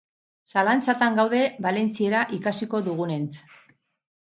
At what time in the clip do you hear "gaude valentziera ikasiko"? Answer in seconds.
1.19-2.83